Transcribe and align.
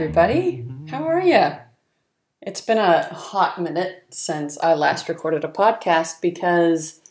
everybody. 0.00 0.66
How 0.88 1.06
are 1.06 1.20
you? 1.20 1.58
It's 2.40 2.62
been 2.62 2.78
a 2.78 3.02
hot 3.12 3.60
minute 3.60 4.04
since 4.08 4.56
I 4.62 4.72
last 4.72 5.10
recorded 5.10 5.44
a 5.44 5.48
podcast 5.48 6.22
because 6.22 7.02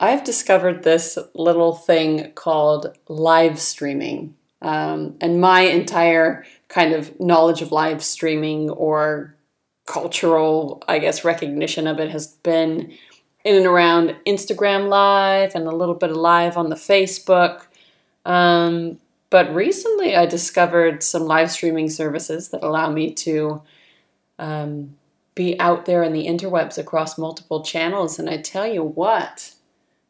I've 0.00 0.24
discovered 0.24 0.82
this 0.82 1.18
little 1.34 1.74
thing 1.74 2.32
called 2.32 2.96
live 3.06 3.58
streaming. 3.60 4.34
Um, 4.62 5.16
and 5.20 5.42
my 5.42 5.60
entire 5.60 6.46
kind 6.68 6.94
of 6.94 7.20
knowledge 7.20 7.60
of 7.60 7.70
live 7.70 8.02
streaming 8.02 8.70
or 8.70 9.36
cultural, 9.84 10.82
I 10.88 11.00
guess, 11.00 11.26
recognition 11.26 11.86
of 11.86 12.00
it 12.00 12.08
has 12.12 12.28
been 12.28 12.96
in 13.44 13.56
and 13.56 13.66
around 13.66 14.16
Instagram 14.26 14.88
Live 14.88 15.54
and 15.54 15.66
a 15.66 15.76
little 15.76 15.96
bit 15.96 16.08
of 16.08 16.16
live 16.16 16.56
on 16.56 16.70
the 16.70 16.76
Facebook. 16.76 17.66
Um, 18.24 19.00
but 19.32 19.54
recently, 19.54 20.14
I 20.14 20.26
discovered 20.26 21.02
some 21.02 21.22
live 21.22 21.50
streaming 21.50 21.88
services 21.88 22.50
that 22.50 22.62
allow 22.62 22.90
me 22.90 23.14
to 23.14 23.62
um, 24.38 24.98
be 25.34 25.58
out 25.58 25.86
there 25.86 26.02
in 26.02 26.12
the 26.12 26.26
interwebs 26.26 26.76
across 26.76 27.16
multiple 27.16 27.64
channels. 27.64 28.18
And 28.18 28.28
I 28.28 28.36
tell 28.36 28.66
you 28.66 28.84
what, 28.84 29.54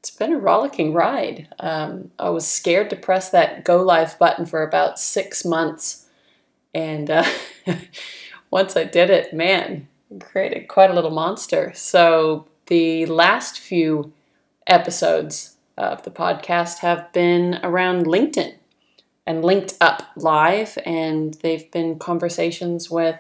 it's 0.00 0.10
been 0.10 0.32
a 0.32 0.38
rollicking 0.38 0.92
ride. 0.92 1.46
Um, 1.60 2.10
I 2.18 2.30
was 2.30 2.48
scared 2.48 2.90
to 2.90 2.96
press 2.96 3.30
that 3.30 3.62
go 3.64 3.80
live 3.80 4.18
button 4.18 4.44
for 4.44 4.64
about 4.64 4.98
six 4.98 5.44
months. 5.44 6.08
And 6.74 7.08
uh, 7.08 7.24
once 8.50 8.76
I 8.76 8.82
did 8.82 9.08
it, 9.08 9.32
man, 9.32 9.86
created 10.18 10.66
quite 10.66 10.90
a 10.90 10.94
little 10.94 11.12
monster. 11.12 11.70
So 11.76 12.48
the 12.66 13.06
last 13.06 13.60
few 13.60 14.12
episodes 14.66 15.58
of 15.78 16.02
the 16.02 16.10
podcast 16.10 16.78
have 16.78 17.12
been 17.12 17.60
around 17.62 18.06
LinkedIn 18.06 18.56
and 19.26 19.44
linked 19.44 19.74
up 19.80 20.02
live, 20.16 20.76
and 20.84 21.34
they've 21.42 21.70
been 21.70 21.98
conversations 21.98 22.90
with 22.90 23.16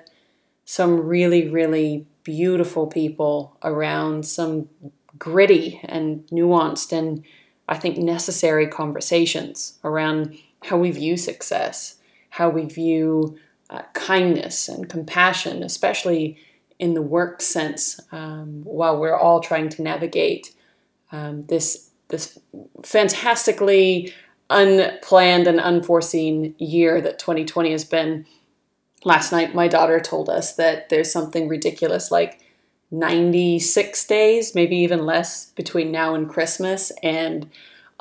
some 0.64 1.00
really, 1.00 1.48
really 1.48 2.06
beautiful 2.24 2.86
people 2.86 3.56
around 3.62 4.26
some 4.26 4.68
gritty 5.18 5.80
and 5.84 6.26
nuanced 6.28 6.92
and 6.92 7.24
I 7.68 7.76
think 7.78 7.96
necessary 7.96 8.66
conversations 8.66 9.78
around 9.84 10.36
how 10.64 10.76
we 10.78 10.90
view 10.90 11.16
success, 11.16 11.96
how 12.30 12.48
we 12.48 12.64
view 12.64 13.38
uh, 13.70 13.82
kindness 13.94 14.68
and 14.68 14.88
compassion, 14.88 15.62
especially 15.62 16.36
in 16.78 16.94
the 16.94 17.02
work 17.02 17.40
sense, 17.40 18.00
um, 18.10 18.62
while 18.64 18.98
we're 18.98 19.16
all 19.16 19.40
trying 19.40 19.68
to 19.70 19.82
navigate 19.82 20.54
um, 21.12 21.42
this 21.44 21.90
this 22.08 22.38
fantastically 22.82 24.12
unplanned 24.52 25.46
and 25.46 25.60
unforeseen 25.60 26.54
year 26.58 27.00
that 27.00 27.18
2020 27.18 27.72
has 27.72 27.84
been. 27.84 28.26
Last 29.04 29.32
night, 29.32 29.54
my 29.54 29.66
daughter 29.66 29.98
told 29.98 30.28
us 30.28 30.54
that 30.54 30.88
there's 30.88 31.10
something 31.10 31.48
ridiculous 31.48 32.10
like 32.10 32.40
96 32.92 34.06
days, 34.06 34.54
maybe 34.54 34.76
even 34.76 35.04
less, 35.04 35.46
between 35.52 35.90
now 35.90 36.14
and 36.14 36.28
Christmas. 36.28 36.92
And 37.02 37.50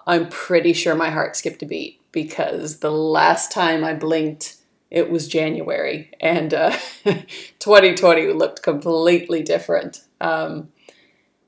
I'm 0.06 0.30
pretty 0.30 0.74
sure 0.74 0.94
my 0.96 1.10
heart 1.10 1.36
skipped 1.36 1.64
a 1.64 1.66
beat 1.66 2.00
because 2.12 2.80
the 2.80 2.92
last 2.92 3.52
time 3.52 3.84
I 3.84 3.94
blinked, 3.94 4.58
it 4.92 5.10
was 5.10 5.28
January. 5.28 6.12
And 6.20 6.54
uh, 6.54 6.78
2020 7.60 8.34
looked 8.34 8.62
completely 8.62 9.42
different. 9.42 10.04
Um, 10.20 10.70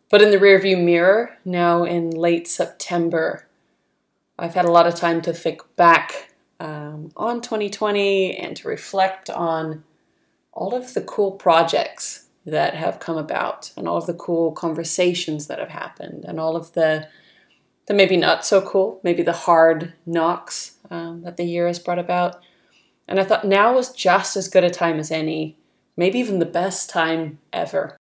but 0.10 0.22
in 0.22 0.32
the 0.32 0.38
rearview 0.38 0.82
mirror, 0.82 1.38
now 1.44 1.84
in 1.84 2.12
late 2.12 2.48
September, 2.48 3.48
I've 4.38 4.56
had 4.56 4.66
a 4.66 4.72
lot 4.72 4.88
of 4.88 4.96
time 4.96 5.22
to 5.24 5.34
think 5.34 5.62
back 5.76 6.34
um, 6.60 7.12
on 7.16 7.42
2020 7.42 8.38
and 8.38 8.56
to 8.58 8.68
reflect 8.68 9.30
on 9.30 9.84
all 10.52 10.76
of 10.76 10.94
the 10.94 11.02
cool 11.02 11.32
projects 11.32 12.28
that 12.46 12.76
have 12.76 13.00
come 13.00 13.18
about 13.18 13.72
and 13.78 13.88
all 13.88 13.98
of 13.98 14.06
the 14.06 14.14
cool 14.14 14.52
conversations 14.52 15.48
that 15.48 15.60
have 15.60 15.70
happened 15.70 16.26
and 16.26 16.40
all 16.40 16.56
of 16.56 16.74
the 16.74 17.08
the 17.86 17.94
maybe 17.94 18.16
not 18.16 18.46
so 18.46 18.62
cool, 18.62 19.02
maybe 19.04 19.24
the 19.24 19.34
hard 19.34 19.94
knocks 20.06 20.78
um, 20.90 21.22
that 21.24 21.36
the 21.36 21.44
year 21.44 21.68
has 21.68 21.80
brought 21.80 22.00
about. 22.00 22.42
And 23.10 23.20
I 23.20 23.26
thought 23.26 23.46
now 23.46 23.74
was 23.74 23.92
just 23.92 24.38
as 24.38 24.48
good 24.48 24.64
a 24.64 24.70
time 24.70 25.00
as 25.00 25.12
any, 25.12 25.58
maybe 25.98 26.18
even 26.20 26.40
the 26.40 26.46
best 26.46 26.90
time 26.90 27.40
ever. 27.52 27.98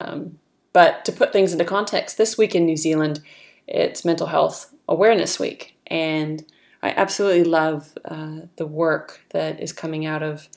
Um, 0.00 0.40
but 0.72 1.04
to 1.04 1.12
put 1.12 1.32
things 1.32 1.52
into 1.52 1.64
context, 1.64 2.18
this 2.18 2.36
week 2.36 2.56
in 2.56 2.66
New 2.66 2.76
Zealand, 2.76 3.20
it's 3.68 4.04
Mental 4.04 4.26
Health 4.26 4.73
Awareness 4.88 5.38
Week. 5.38 5.76
And 5.86 6.44
I 6.82 6.90
absolutely 6.90 7.44
love 7.44 7.96
uh, 8.04 8.40
the 8.56 8.66
work 8.66 9.22
that 9.30 9.60
is 9.60 9.72
coming 9.72 10.04
out 10.04 10.22
of 10.22 10.48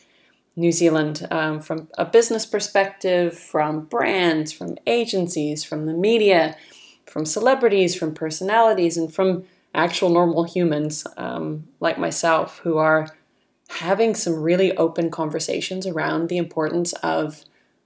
New 0.55 0.71
Zealand 0.71 1.25
um, 1.29 1.59
from 1.59 1.87
a 1.97 2.05
business 2.05 2.45
perspective, 2.45 3.37
from 3.37 3.81
brands, 3.81 4.51
from 4.51 4.77
agencies, 4.87 5.63
from 5.63 5.85
the 5.85 5.93
media, 5.93 6.57
from 7.05 7.25
celebrities, 7.25 7.95
from 7.95 8.13
personalities, 8.13 8.97
and 8.97 9.13
from 9.13 9.45
actual 9.75 10.09
normal 10.09 10.43
humans 10.43 11.05
um, 11.15 11.67
like 11.79 11.99
myself 11.99 12.59
who 12.59 12.77
are 12.77 13.15
having 13.69 14.15
some 14.15 14.41
really 14.41 14.75
open 14.77 15.11
conversations 15.11 15.85
around 15.85 16.29
the 16.29 16.37
importance 16.37 16.93
of 17.03 17.43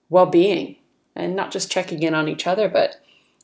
well 0.10 0.26
being 0.26 0.78
and 1.16 1.36
not 1.36 1.52
just 1.52 1.70
checking 1.72 2.02
in 2.02 2.14
on 2.14 2.28
each 2.28 2.48
other, 2.48 2.70
but 2.70 3.02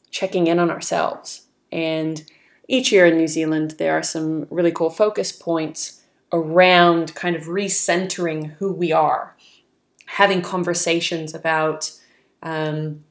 checking 0.09 0.47
in 0.47 0.59
on 0.59 0.72
ourselves. 0.72 1.47
And 1.72 2.24
each 2.68 2.92
year 2.92 3.06
in 3.06 3.18
New 3.18 3.28
Zealand, 3.28 3.76
there 3.78 3.98
are 3.98 4.04
some 4.04 4.46
really 4.50 4.72
cool 4.72 4.90
focus 4.90 5.32
points 5.32 6.02
around 6.34 7.16
kind 7.16 7.36
of 7.36 7.44
recentering 7.44 8.52
who 8.58 8.74
we 8.74 8.92
are, 8.92 9.36
having 10.08 10.42
conversations 10.42 11.34
about 11.34 11.92
um, 12.44 13.04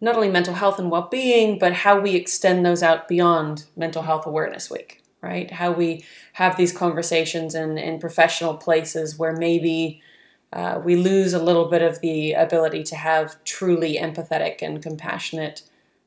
not 0.00 0.16
only 0.16 0.28
mental 0.28 0.54
health 0.54 0.78
and 0.78 0.90
well 0.90 1.08
being, 1.10 1.58
but 1.58 1.72
how 1.72 2.00
we 2.00 2.14
extend 2.14 2.66
those 2.66 2.82
out 2.82 3.08
beyond 3.08 3.66
Mental 3.76 4.02
Health 4.02 4.26
Awareness 4.26 4.70
Week, 4.70 5.02
right? 5.20 5.50
How 5.50 5.70
we 5.70 6.04
have 6.34 6.56
these 6.56 6.72
conversations 6.72 7.54
in, 7.54 7.78
in 7.78 8.00
professional 8.00 8.56
places 8.56 9.16
where 9.16 9.36
maybe 9.36 10.02
uh, 10.52 10.80
we 10.82 10.96
lose 10.96 11.34
a 11.34 11.42
little 11.42 11.66
bit 11.66 11.82
of 11.82 12.00
the 12.00 12.32
ability 12.32 12.82
to 12.82 12.96
have 12.96 13.42
truly 13.44 13.96
empathetic 13.96 14.62
and 14.62 14.82
compassionate 14.82 15.62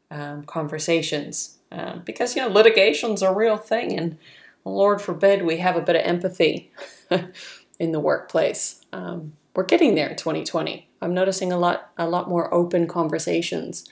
um, 0.09 0.43
conversations 0.43 1.57
um, 1.71 2.01
because 2.05 2.35
you 2.35 2.41
know 2.41 2.49
litigation's 2.49 3.21
a 3.21 3.33
real 3.33 3.57
thing, 3.57 3.97
and 3.97 4.17
Lord 4.65 5.01
forbid 5.01 5.43
we 5.43 5.57
have 5.57 5.75
a 5.75 5.81
bit 5.81 5.95
of 5.95 6.03
empathy 6.03 6.71
in 7.79 7.91
the 7.91 7.99
workplace. 7.99 8.81
Um, 8.93 9.33
we're 9.55 9.63
getting 9.63 9.95
there 9.95 10.09
in 10.09 10.15
2020. 10.15 10.87
I'm 11.01 11.13
noticing 11.13 11.51
a 11.51 11.57
lot 11.57 11.91
a 11.97 12.07
lot 12.07 12.29
more 12.29 12.53
open 12.53 12.87
conversations, 12.87 13.87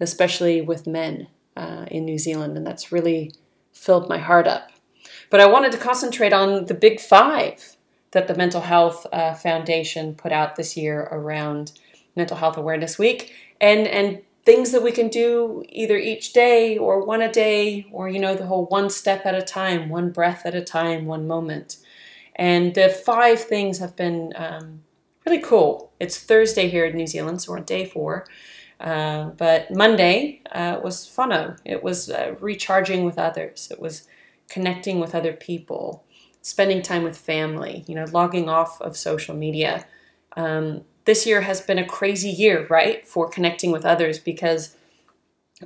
especially 0.00 0.60
with 0.60 0.86
men 0.86 1.28
uh, 1.56 1.86
in 1.90 2.04
New 2.04 2.18
Zealand, 2.18 2.56
and 2.56 2.66
that's 2.66 2.92
really 2.92 3.32
filled 3.72 4.08
my 4.08 4.18
heart 4.18 4.46
up. 4.46 4.70
But 5.30 5.40
I 5.40 5.46
wanted 5.46 5.72
to 5.72 5.78
concentrate 5.78 6.32
on 6.32 6.66
the 6.66 6.74
big 6.74 7.00
five 7.00 7.76
that 8.12 8.28
the 8.28 8.34
Mental 8.34 8.62
Health 8.62 9.06
uh, 9.12 9.34
Foundation 9.34 10.14
put 10.14 10.32
out 10.32 10.56
this 10.56 10.76
year 10.76 11.08
around 11.10 11.72
Mental 12.14 12.36
Health 12.36 12.56
Awareness 12.56 12.98
Week, 12.98 13.34
and 13.60 13.86
and 13.86 14.22
things 14.46 14.70
that 14.70 14.82
we 14.82 14.92
can 14.92 15.08
do 15.08 15.64
either 15.68 15.98
each 15.98 16.32
day 16.32 16.78
or 16.78 17.04
one 17.04 17.20
a 17.20 17.30
day 17.30 17.84
or 17.90 18.08
you 18.08 18.20
know 18.20 18.34
the 18.34 18.46
whole 18.46 18.64
one 18.66 18.88
step 18.88 19.26
at 19.26 19.34
a 19.34 19.42
time 19.42 19.88
one 19.90 20.10
breath 20.10 20.46
at 20.46 20.54
a 20.54 20.62
time 20.62 21.04
one 21.04 21.26
moment. 21.26 21.78
And 22.36 22.74
the 22.74 22.88
five 22.88 23.40
things 23.40 23.78
have 23.78 23.96
been 23.96 24.32
um, 24.36 24.82
really 25.26 25.40
cool. 25.42 25.92
It's 25.98 26.18
thursday 26.18 26.68
here 26.68 26.86
in 26.86 26.96
new 26.96 27.08
zealand 27.08 27.42
so 27.42 27.52
we're 27.52 27.58
on 27.58 27.64
day 27.64 27.84
four. 27.84 28.26
Uh, 28.78 29.30
but 29.30 29.70
monday 29.70 30.42
uh, 30.52 30.78
was 30.84 31.06
fun 31.06 31.56
it 31.64 31.82
was 31.82 32.08
uh, 32.10 32.34
recharging 32.40 33.04
with 33.04 33.18
others. 33.18 33.68
It 33.70 33.80
was 33.80 34.06
connecting 34.48 35.00
with 35.00 35.14
other 35.14 35.32
people 35.32 36.04
spending 36.40 36.80
time 36.80 37.02
with 37.02 37.18
family 37.18 37.84
you 37.88 37.96
know 37.96 38.06
logging 38.12 38.48
off 38.48 38.80
of 38.80 38.96
social 38.96 39.34
media. 39.34 39.84
Um, 40.36 40.84
this 41.06 41.24
year 41.24 41.40
has 41.40 41.60
been 41.60 41.78
a 41.78 41.86
crazy 41.86 42.28
year, 42.28 42.66
right, 42.68 43.06
for 43.06 43.28
connecting 43.28 43.72
with 43.72 43.86
others 43.86 44.18
because 44.18 44.76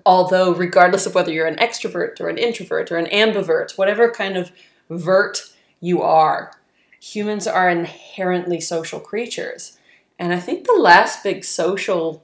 although, 0.06 0.54
regardless 0.54 1.06
of 1.06 1.14
whether 1.14 1.32
you're 1.32 1.46
an 1.46 1.56
extrovert 1.56 2.20
or 2.20 2.28
an 2.28 2.38
introvert 2.38 2.92
or 2.92 2.96
an 2.96 3.06
ambivert, 3.06 3.76
whatever 3.76 4.10
kind 4.10 4.36
of 4.36 4.52
vert 4.88 5.52
you 5.80 6.02
are, 6.02 6.52
humans 7.00 7.46
are 7.46 7.68
inherently 7.68 8.60
social 8.60 9.00
creatures. 9.00 9.78
And 10.18 10.32
I 10.32 10.38
think 10.38 10.66
the 10.66 10.74
last 10.74 11.24
big 11.24 11.44
social 11.44 12.22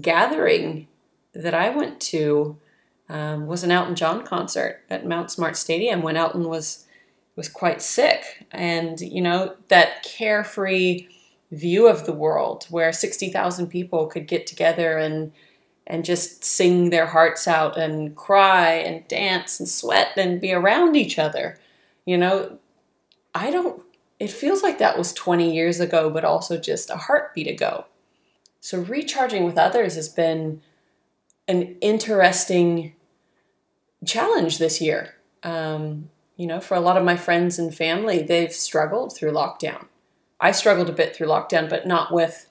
gathering 0.00 0.88
that 1.32 1.54
I 1.54 1.70
went 1.70 2.00
to 2.00 2.58
um, 3.08 3.46
was 3.46 3.62
an 3.62 3.70
Elton 3.70 3.94
John 3.94 4.24
concert 4.24 4.80
at 4.90 5.06
Mount 5.06 5.30
Smart 5.30 5.56
Stadium 5.56 6.02
when 6.02 6.16
Elton 6.16 6.48
was 6.48 6.86
was 7.34 7.48
quite 7.48 7.80
sick, 7.80 8.46
and 8.50 9.00
you 9.00 9.22
know 9.22 9.54
that 9.68 10.02
carefree 10.02 11.08
view 11.52 11.86
of 11.86 12.06
the 12.06 12.12
world 12.12 12.66
where 12.70 12.92
60,000 12.92 13.68
people 13.68 14.06
could 14.06 14.26
get 14.26 14.46
together 14.46 14.98
and 14.98 15.32
and 15.86 16.04
just 16.04 16.44
sing 16.44 16.90
their 16.90 17.06
hearts 17.06 17.48
out 17.48 17.76
and 17.76 18.14
cry 18.14 18.70
and 18.70 19.06
dance 19.08 19.58
and 19.58 19.68
sweat 19.68 20.12
and 20.16 20.40
be 20.40 20.52
around 20.52 20.94
each 20.96 21.18
other. 21.18 21.58
You 22.06 22.16
know, 22.16 22.58
I 23.34 23.50
don't 23.50 23.82
it 24.22 24.30
feels 24.30 24.62
like 24.62 24.78
that 24.78 24.96
was 24.96 25.12
20 25.12 25.52
years 25.52 25.80
ago, 25.80 26.08
but 26.08 26.24
also 26.24 26.56
just 26.56 26.90
a 26.90 26.96
heartbeat 26.96 27.48
ago. 27.48 27.86
So, 28.60 28.80
recharging 28.80 29.44
with 29.44 29.58
others 29.58 29.96
has 29.96 30.08
been 30.08 30.62
an 31.48 31.76
interesting 31.80 32.92
challenge 34.04 34.58
this 34.58 34.80
year. 34.80 35.16
Um, 35.42 36.08
you 36.36 36.46
know, 36.46 36.60
for 36.60 36.76
a 36.76 36.80
lot 36.80 36.96
of 36.96 37.04
my 37.04 37.16
friends 37.16 37.58
and 37.58 37.74
family, 37.74 38.22
they've 38.22 38.52
struggled 38.52 39.16
through 39.16 39.32
lockdown. 39.32 39.86
I 40.42 40.50
struggled 40.50 40.90
a 40.90 40.92
bit 40.92 41.14
through 41.14 41.28
lockdown, 41.28 41.70
but 41.70 41.86
not 41.86 42.12
with 42.12 42.48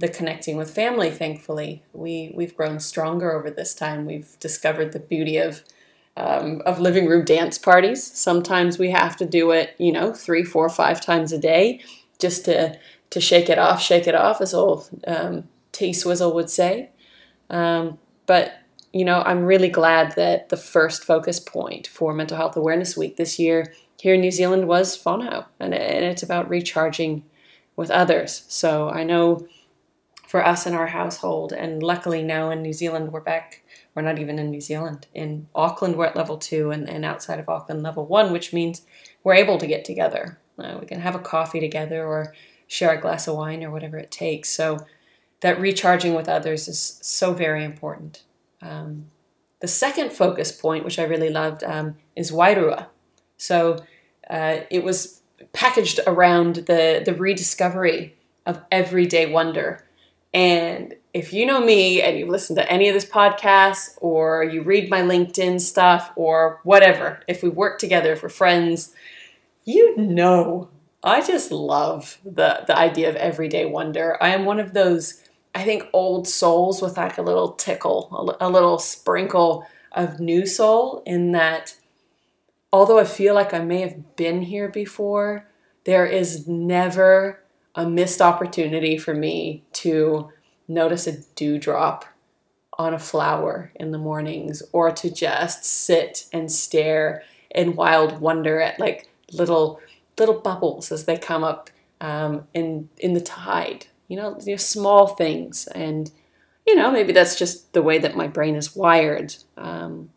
the 0.00 0.08
connecting 0.08 0.56
with 0.56 0.74
family, 0.74 1.10
thankfully. 1.10 1.84
We, 1.92 2.32
we've 2.34 2.56
grown 2.56 2.80
stronger 2.80 3.32
over 3.32 3.48
this 3.48 3.74
time. 3.74 4.06
We've 4.06 4.36
discovered 4.40 4.92
the 4.92 5.00
beauty 5.00 5.38
of 5.38 5.62
um, 6.16 6.62
of 6.66 6.80
living 6.80 7.06
room 7.06 7.24
dance 7.24 7.58
parties. 7.58 8.02
Sometimes 8.02 8.76
we 8.76 8.90
have 8.90 9.16
to 9.18 9.24
do 9.24 9.52
it, 9.52 9.76
you 9.78 9.92
know, 9.92 10.12
three, 10.12 10.42
four, 10.42 10.68
five 10.68 11.00
times 11.00 11.32
a 11.32 11.38
day 11.38 11.80
just 12.18 12.44
to 12.46 12.76
to 13.10 13.20
shake 13.20 13.48
it 13.48 13.58
off, 13.58 13.80
shake 13.80 14.08
it 14.08 14.16
off, 14.16 14.40
as 14.40 14.52
old 14.52 14.90
um, 15.06 15.48
T 15.70 15.92
Swizzle 15.92 16.34
would 16.34 16.50
say. 16.50 16.90
Um, 17.50 17.98
but 18.26 18.54
you 18.92 19.04
know, 19.04 19.22
I'm 19.22 19.44
really 19.44 19.68
glad 19.68 20.16
that 20.16 20.48
the 20.48 20.56
first 20.56 21.04
focus 21.04 21.38
point 21.38 21.86
for 21.86 22.12
Mental 22.12 22.36
Health 22.36 22.56
Awareness 22.56 22.96
Week 22.96 23.16
this 23.16 23.38
year 23.38 23.72
here 24.00 24.14
in 24.14 24.20
New 24.20 24.30
Zealand 24.32 24.66
was 24.66 25.00
whānau, 25.02 25.46
and, 25.60 25.72
and 25.72 26.04
it's 26.04 26.22
about 26.22 26.48
recharging 26.48 27.24
with 27.78 27.92
others. 27.92 28.44
So 28.48 28.90
I 28.90 29.04
know 29.04 29.46
for 30.26 30.44
us 30.44 30.66
in 30.66 30.74
our 30.74 30.88
household, 30.88 31.52
and 31.52 31.80
luckily 31.80 32.24
now 32.24 32.50
in 32.50 32.60
New 32.60 32.72
Zealand, 32.72 33.12
we're 33.12 33.20
back 33.20 33.62
we're 33.94 34.02
not 34.02 34.18
even 34.18 34.38
in 34.38 34.50
New 34.50 34.60
Zealand. 34.60 35.06
In 35.14 35.48
Auckland, 35.54 35.96
we're 35.96 36.06
at 36.06 36.14
level 36.14 36.38
two, 36.38 36.70
and, 36.70 36.88
and 36.88 37.04
outside 37.04 37.40
of 37.40 37.48
Auckland, 37.48 37.82
level 37.82 38.04
one, 38.06 38.32
which 38.32 38.52
means 38.52 38.82
we're 39.24 39.34
able 39.34 39.58
to 39.58 39.66
get 39.66 39.84
together. 39.84 40.38
Uh, 40.58 40.76
we 40.80 40.86
can 40.86 41.00
have 41.00 41.14
a 41.14 41.20
coffee 41.20 41.60
together 41.60 42.04
or 42.04 42.34
share 42.66 42.92
a 42.92 43.00
glass 43.00 43.26
of 43.26 43.36
wine 43.36 43.64
or 43.64 43.70
whatever 43.70 43.96
it 43.96 44.10
takes. 44.10 44.50
So 44.50 44.78
that 45.40 45.60
recharging 45.60 46.14
with 46.14 46.28
others 46.28 46.68
is 46.68 47.00
so 47.02 47.32
very 47.32 47.64
important. 47.64 48.22
Um, 48.60 49.06
the 49.60 49.68
second 49.68 50.12
focus 50.12 50.52
point, 50.52 50.84
which 50.84 50.98
I 50.98 51.04
really 51.04 51.30
loved, 51.30 51.64
um, 51.64 51.96
is 52.14 52.30
Wairua. 52.30 52.86
So 53.36 53.84
uh, 54.28 54.60
it 54.70 54.84
was 54.84 55.17
packaged 55.52 56.00
around 56.06 56.56
the, 56.56 57.02
the 57.04 57.14
rediscovery 57.14 58.16
of 58.46 58.62
everyday 58.70 59.30
wonder. 59.30 59.84
And 60.34 60.94
if 61.14 61.32
you 61.32 61.46
know 61.46 61.60
me 61.60 62.02
and 62.02 62.18
you've 62.18 62.28
listened 62.28 62.58
to 62.58 62.70
any 62.70 62.88
of 62.88 62.94
this 62.94 63.04
podcast 63.04 63.98
or 64.00 64.44
you 64.44 64.62
read 64.62 64.90
my 64.90 65.02
LinkedIn 65.02 65.60
stuff 65.60 66.12
or 66.16 66.60
whatever, 66.64 67.20
if 67.26 67.42
we 67.42 67.48
work 67.48 67.78
together, 67.78 68.12
if 68.12 68.22
we're 68.22 68.28
friends, 68.28 68.94
you 69.64 69.96
know 69.96 70.68
I 71.02 71.20
just 71.22 71.52
love 71.52 72.18
the 72.24 72.64
the 72.66 72.76
idea 72.76 73.08
of 73.08 73.16
everyday 73.16 73.66
wonder. 73.66 74.16
I 74.20 74.30
am 74.30 74.44
one 74.44 74.58
of 74.58 74.74
those 74.74 75.22
I 75.54 75.64
think 75.64 75.88
old 75.92 76.26
souls 76.26 76.82
with 76.82 76.96
like 76.96 77.18
a 77.18 77.22
little 77.22 77.52
tickle, 77.52 78.36
a, 78.40 78.46
a 78.46 78.50
little 78.50 78.78
sprinkle 78.78 79.66
of 79.92 80.20
new 80.20 80.46
soul 80.46 81.02
in 81.06 81.32
that 81.32 81.74
although 82.72 82.98
I 82.98 83.04
feel 83.04 83.34
like 83.34 83.54
I 83.54 83.60
may 83.60 83.80
have 83.80 84.16
been 84.16 84.42
here 84.42 84.68
before, 84.68 85.46
there 85.84 86.06
is 86.06 86.46
never 86.46 87.40
a 87.74 87.88
missed 87.88 88.20
opportunity 88.20 88.98
for 88.98 89.14
me 89.14 89.64
to 89.72 90.30
notice 90.66 91.06
a 91.06 91.20
dewdrop 91.34 92.04
on 92.78 92.94
a 92.94 92.98
flower 92.98 93.72
in 93.74 93.90
the 93.90 93.98
mornings 93.98 94.62
or 94.72 94.90
to 94.92 95.10
just 95.10 95.64
sit 95.64 96.26
and 96.32 96.50
stare 96.50 97.22
in 97.50 97.74
wild 97.74 98.20
wonder 98.20 98.60
at 98.60 98.78
like 98.78 99.08
little 99.32 99.80
little 100.18 100.40
bubbles 100.40 100.92
as 100.92 101.04
they 101.04 101.16
come 101.16 101.42
up 101.42 101.70
um, 102.00 102.46
in 102.54 102.88
in 102.98 103.14
the 103.14 103.20
tide 103.20 103.86
you 104.08 104.16
know, 104.16 104.38
you 104.42 104.52
know 104.52 104.56
small 104.56 105.06
things. 105.06 105.66
And 105.68 106.10
you 106.66 106.74
know 106.74 106.90
maybe 106.90 107.12
that's 107.12 107.38
just 107.38 107.72
the 107.72 107.82
way 107.82 107.98
that 107.98 108.16
my 108.16 108.26
brain 108.26 108.56
is 108.56 108.74
wired 108.74 109.36
um, 109.56 110.10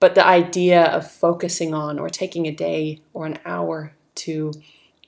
but 0.00 0.14
the 0.14 0.26
idea 0.26 0.84
of 0.84 1.10
focusing 1.10 1.74
on 1.74 1.98
or 1.98 2.08
taking 2.08 2.46
a 2.46 2.52
day 2.52 3.00
or 3.12 3.26
an 3.26 3.38
hour 3.44 3.94
to 4.14 4.52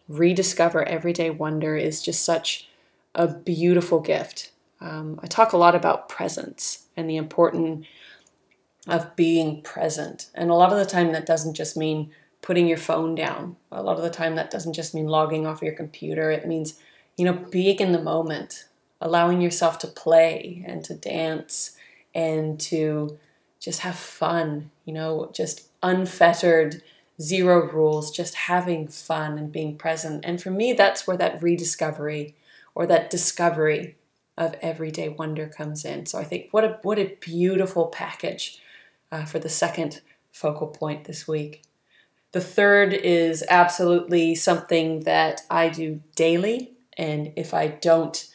rediscover 0.09 0.87
everyday 0.89 1.31
wonder 1.31 1.77
is 1.77 2.03
just 2.03 2.25
such 2.25 2.69
a 3.15 3.29
beautiful 3.29 4.01
gift 4.01 4.51
um, 4.81 5.21
I 5.23 5.27
talk 5.27 5.53
a 5.53 5.59
lot 5.59 5.75
about 5.75 6.09
presence 6.09 6.87
and 6.97 7.09
the 7.09 7.17
importance 7.17 7.87
of 8.87 9.15
being 9.15 9.63
present. 9.63 10.31
And 10.35 10.51
a 10.51 10.55
lot 10.55 10.73
of 10.73 10.79
the 10.79 10.87
time, 10.87 11.13
that 11.13 11.27
doesn't 11.27 11.55
just 11.55 11.77
mean 11.77 12.11
putting 12.41 12.67
your 12.67 12.79
phone 12.79 13.15
down. 13.15 13.57
A 13.71 13.83
lot 13.83 13.99
of 13.99 14.03
the 14.03 14.11
time, 14.11 14.37
that 14.37 14.51
doesn't 14.51 14.73
just 14.73 14.95
mean 14.95 15.07
logging 15.07 15.47
off 15.47 15.63
your 15.63 15.75
computer. 15.75 16.31
It 16.31 16.47
means, 16.47 16.79
you 17.17 17.27
know, 17.27 17.35
being 17.35 17.79
in 17.79 17.93
the 17.93 18.03
moment, 18.03 18.65
allowing 19.01 19.41
yourself 19.43 19.79
to 19.81 19.87
play 19.87 20.65
and 20.67 20.83
to 20.85 20.95
dance 20.95 21.77
and 22.15 22.59
to 22.61 23.19
just 23.61 23.81
have 23.81 23.97
fun, 23.97 24.71
you 24.85 24.93
know, 24.93 25.31
just 25.35 25.69
unfettered, 25.83 26.83
zero 27.21 27.71
rules, 27.71 28.11
just 28.11 28.35
having 28.35 28.89
fun 28.89 29.39
and 29.39 29.53
being 29.53 29.77
present. 29.77 30.25
And 30.25 30.43
for 30.43 30.51
me, 30.51 30.73
that's 30.73 31.07
where 31.07 31.19
that 31.19 31.43
rediscovery 31.43 32.35
or 32.75 32.87
that 32.87 33.11
discovery 33.11 33.97
of 34.39 34.55
everyday 34.63 35.11
wonder 35.11 35.47
comes 35.47 35.85
in. 35.85 36.07
So 36.07 36.19
I 36.19 36.25
think 36.25 36.49
what 36.51 36.65
a 36.65 36.79
what 36.83 36.99
a 36.99 37.17
beautiful 37.21 37.89
package 37.89 38.61
uh, 39.13 39.27
for 39.27 39.39
the 39.39 39.51
second 39.51 40.01
focal 40.33 40.69
point 40.69 41.05
this 41.05 41.29
week. 41.29 41.63
The 42.33 42.41
third 42.41 42.95
is 42.95 43.45
absolutely 43.51 44.35
something 44.37 45.01
that 45.01 45.43
I 45.51 45.69
do 45.69 46.01
daily, 46.15 46.73
and 46.97 47.33
if 47.37 47.53
I 47.53 47.67
don't 47.67 48.27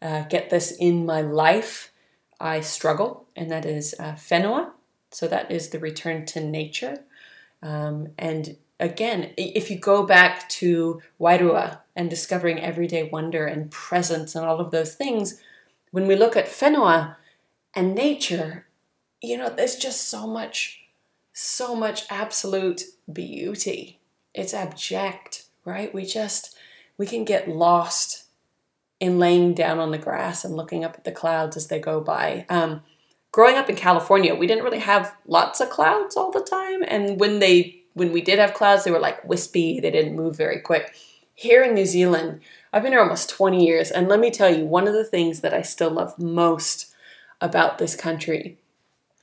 uh, 0.00 0.22
get 0.22 0.50
this 0.50 0.72
in 0.72 1.04
my 1.06 1.20
life, 1.20 1.92
I 2.40 2.60
struggle, 2.60 3.23
and 3.36 3.50
that 3.50 3.64
is 3.64 3.94
uh, 3.98 4.12
whenua. 4.12 4.70
So 5.10 5.28
that 5.28 5.50
is 5.50 5.68
the 5.68 5.78
return 5.78 6.26
to 6.26 6.40
nature. 6.40 6.98
Um, 7.62 8.08
and 8.18 8.56
again, 8.80 9.32
if 9.36 9.70
you 9.70 9.78
go 9.78 10.04
back 10.04 10.48
to 10.50 11.00
Wairua 11.20 11.78
and 11.96 12.10
discovering 12.10 12.60
everyday 12.60 13.04
wonder 13.04 13.46
and 13.46 13.70
presence 13.70 14.34
and 14.34 14.44
all 14.44 14.60
of 14.60 14.70
those 14.70 14.94
things, 14.94 15.40
when 15.90 16.06
we 16.06 16.16
look 16.16 16.36
at 16.36 16.48
Whenua 16.48 17.16
and 17.74 17.94
nature, 17.94 18.66
you 19.22 19.38
know, 19.38 19.48
there's 19.48 19.76
just 19.76 20.08
so 20.08 20.26
much, 20.26 20.86
so 21.32 21.74
much 21.74 22.04
absolute 22.10 22.82
beauty. 23.10 24.00
It's 24.34 24.52
abject, 24.52 25.44
right? 25.64 25.94
We 25.94 26.04
just, 26.04 26.56
we 26.98 27.06
can 27.06 27.24
get 27.24 27.48
lost 27.48 28.24
in 29.00 29.18
laying 29.18 29.54
down 29.54 29.78
on 29.78 29.90
the 29.90 29.98
grass 29.98 30.44
and 30.44 30.56
looking 30.56 30.84
up 30.84 30.94
at 30.94 31.04
the 31.04 31.12
clouds 31.12 31.56
as 31.56 31.68
they 31.68 31.78
go 31.78 32.00
by. 32.00 32.46
Um, 32.48 32.82
growing 33.34 33.56
up 33.56 33.68
in 33.68 33.74
California, 33.74 34.32
we 34.32 34.46
didn't 34.46 34.62
really 34.62 34.78
have 34.78 35.12
lots 35.26 35.60
of 35.60 35.68
clouds 35.68 36.16
all 36.16 36.30
the 36.30 36.40
time, 36.40 36.84
and 36.86 37.18
when 37.18 37.40
they 37.40 37.82
when 37.94 38.12
we 38.12 38.22
did 38.22 38.38
have 38.38 38.54
clouds, 38.54 38.84
they 38.84 38.92
were 38.92 39.00
like 39.00 39.24
wispy. 39.24 39.80
They 39.80 39.90
didn't 39.90 40.14
move 40.14 40.36
very 40.36 40.60
quick. 40.60 40.94
Here 41.34 41.64
in 41.64 41.74
New 41.74 41.84
Zealand, 41.84 42.42
I've 42.72 42.84
been 42.84 42.92
here 42.92 43.00
almost 43.00 43.30
20 43.30 43.66
years, 43.66 43.90
and 43.90 44.06
let 44.06 44.20
me 44.20 44.30
tell 44.30 44.54
you, 44.56 44.64
one 44.64 44.86
of 44.86 44.94
the 44.94 45.04
things 45.04 45.40
that 45.40 45.52
I 45.52 45.62
still 45.62 45.90
love 45.90 46.16
most 46.16 46.94
about 47.40 47.78
this 47.78 47.96
country 47.96 48.56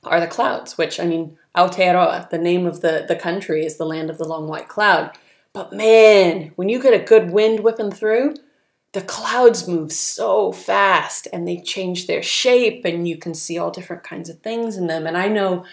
are 0.04 0.20
the 0.20 0.26
clouds, 0.26 0.76
which 0.76 1.00
I 1.00 1.06
mean, 1.06 1.38
Aotearoa, 1.56 2.28
the 2.28 2.36
name 2.36 2.66
of 2.66 2.82
the, 2.82 3.06
the 3.08 3.16
country, 3.16 3.64
is 3.64 3.78
the 3.78 3.86
land 3.86 4.10
of 4.10 4.18
the 4.18 4.28
long 4.28 4.46
white 4.46 4.68
cloud. 4.68 5.12
But 5.54 5.72
man, 5.72 6.52
when 6.56 6.68
you 6.68 6.82
get 6.82 6.92
a 6.92 7.02
good 7.02 7.30
wind 7.30 7.60
whipping 7.60 7.92
through, 7.92 8.34
the 8.92 9.00
clouds 9.00 9.66
move 9.66 9.90
so 9.92 10.52
fast 10.52 11.26
and 11.32 11.48
they 11.48 11.60
change 11.60 12.06
their 12.06 12.22
shape, 12.22 12.84
and 12.84 13.08
you 13.08 13.16
can 13.16 13.34
see 13.34 13.58
all 13.58 13.70
different 13.70 14.04
kinds 14.04 14.28
of 14.28 14.40
things 14.40 14.76
in 14.76 14.86
them. 14.86 15.06
And 15.06 15.16
I 15.16 15.28
know 15.28 15.64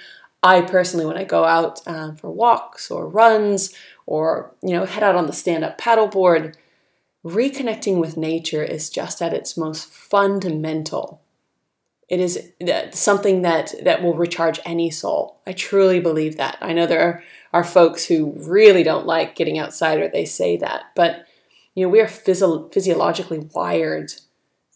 I 0.42 0.62
personally, 0.62 1.06
when 1.06 1.18
I 1.18 1.26
go 1.26 1.44
out 1.44 1.86
um, 1.86 2.16
for 2.16 2.32
walks 2.32 2.90
or 2.90 3.08
runs 3.08 3.74
or 4.06 4.52
you 4.62 4.72
know 4.72 4.86
head 4.86 5.04
out 5.04 5.16
on 5.16 5.28
the 5.28 5.34
stand-up 5.34 5.78
paddleboard, 5.78 6.56
reconnecting 7.26 8.00
with 8.00 8.16
nature 8.16 8.64
is 8.64 8.90
just 8.90 9.22
at 9.22 9.34
its 9.34 9.58
most 9.58 9.90
fundamental. 9.90 11.22
It 12.08 12.20
is 12.22 12.54
something 12.92 13.42
that 13.44 13.76
that 13.84 14.02
will 14.02 14.16
recharge 14.16 14.60
any 14.66 14.90
soul. 14.90 15.42
I 15.46 15.52
truly 15.52 16.00
believe 16.00 16.38
that. 16.38 16.58
I 16.62 16.74
know 16.74 16.88
there 16.88 17.02
are, 17.02 17.24
are 17.52 17.64
folks 17.64 18.06
who 18.06 18.34
really 18.38 18.82
don't 18.82 19.06
like 19.06 19.36
getting 19.36 19.60
outside, 19.60 20.00
or 20.00 20.08
they 20.08 20.26
say 20.26 20.58
that, 20.58 20.86
but 20.96 21.26
you 21.76 21.86
know 21.86 21.90
we 21.90 22.02
are 22.02 22.08
physio- 22.08 22.70
physiologically 22.70 23.40
wired 23.54 24.14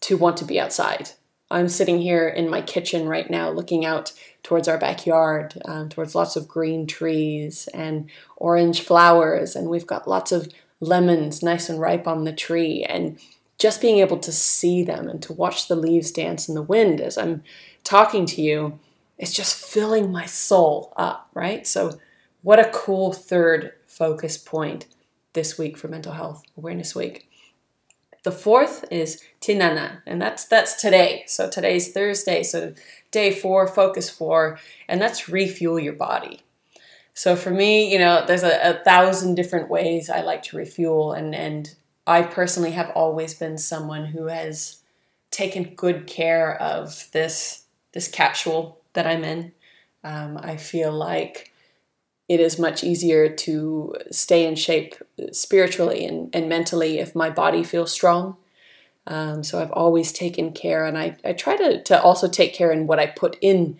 to 0.00 0.16
want 0.16 0.36
to 0.38 0.44
be 0.44 0.60
outside. 0.60 1.10
I'm 1.50 1.68
sitting 1.68 2.00
here 2.00 2.28
in 2.28 2.48
my 2.48 2.62
kitchen 2.62 3.06
right 3.06 3.28
now, 3.30 3.50
looking 3.50 3.84
out 3.84 4.12
towards 4.42 4.66
our 4.66 4.78
backyard, 4.78 5.60
um, 5.64 5.88
towards 5.88 6.14
lots 6.14 6.36
of 6.36 6.48
green 6.48 6.86
trees 6.86 7.68
and 7.72 8.10
orange 8.36 8.80
flowers, 8.80 9.54
and 9.54 9.68
we've 9.68 9.86
got 9.86 10.08
lots 10.08 10.32
of 10.32 10.48
lemons 10.80 11.42
nice 11.42 11.68
and 11.68 11.80
ripe 11.80 12.06
on 12.06 12.24
the 12.24 12.32
tree. 12.32 12.84
And 12.84 13.18
just 13.58 13.80
being 13.80 13.98
able 13.98 14.18
to 14.18 14.32
see 14.32 14.82
them 14.82 15.08
and 15.08 15.22
to 15.22 15.32
watch 15.32 15.68
the 15.68 15.76
leaves 15.76 16.10
dance 16.10 16.48
in 16.48 16.54
the 16.54 16.62
wind 16.62 17.00
as 17.00 17.16
I'm 17.16 17.42
talking 17.84 18.26
to 18.26 18.42
you 18.42 18.78
is 19.18 19.32
just 19.32 19.54
filling 19.54 20.10
my 20.10 20.26
soul 20.26 20.92
up, 20.96 21.30
right? 21.34 21.66
So, 21.66 21.98
what 22.42 22.58
a 22.58 22.70
cool 22.70 23.12
third 23.12 23.72
focus 23.86 24.36
point 24.36 24.86
this 25.34 25.58
week 25.58 25.76
for 25.76 25.88
Mental 25.88 26.12
Health 26.12 26.42
Awareness 26.56 26.94
Week. 26.94 27.28
The 28.22 28.32
fourth 28.32 28.86
is 28.90 29.22
Tinana, 29.40 30.00
and 30.06 30.20
that's 30.20 30.46
that's 30.46 30.80
today. 30.80 31.24
So 31.26 31.50
today's 31.50 31.92
Thursday, 31.92 32.42
so 32.42 32.72
day 33.10 33.30
four, 33.30 33.68
focus 33.68 34.08
four, 34.08 34.58
and 34.88 35.00
that's 35.00 35.28
refuel 35.28 35.78
your 35.78 35.92
body. 35.92 36.40
So 37.12 37.36
for 37.36 37.50
me, 37.50 37.92
you 37.92 37.98
know, 37.98 38.24
there's 38.26 38.42
a, 38.42 38.70
a 38.70 38.82
thousand 38.82 39.34
different 39.34 39.68
ways 39.68 40.08
I 40.08 40.22
like 40.22 40.42
to 40.44 40.56
refuel, 40.56 41.12
and 41.12 41.34
and 41.34 41.74
I 42.06 42.22
personally 42.22 42.72
have 42.72 42.90
always 42.90 43.34
been 43.34 43.58
someone 43.58 44.06
who 44.06 44.26
has 44.26 44.78
taken 45.30 45.74
good 45.74 46.06
care 46.06 46.60
of 46.60 47.10
this 47.12 47.64
this 47.92 48.08
capsule 48.08 48.80
that 48.94 49.06
I'm 49.06 49.22
in. 49.24 49.52
Um, 50.02 50.38
I 50.38 50.56
feel 50.56 50.92
like 50.92 51.52
it 52.28 52.40
is 52.40 52.58
much 52.58 52.82
easier 52.82 53.28
to 53.28 53.94
stay 54.10 54.46
in 54.46 54.54
shape 54.54 54.94
spiritually 55.32 56.06
and, 56.06 56.34
and 56.34 56.48
mentally 56.48 56.98
if 56.98 57.14
my 57.14 57.30
body 57.30 57.62
feels 57.62 57.92
strong. 57.92 58.36
Um, 59.06 59.44
so 59.44 59.60
I've 59.60 59.72
always 59.72 60.12
taken 60.12 60.52
care, 60.52 60.86
and 60.86 60.96
I, 60.96 61.18
I 61.22 61.34
try 61.34 61.56
to, 61.56 61.82
to 61.82 62.00
also 62.00 62.26
take 62.26 62.54
care 62.54 62.72
in 62.72 62.86
what 62.86 62.98
I 62.98 63.06
put 63.06 63.36
in 63.42 63.78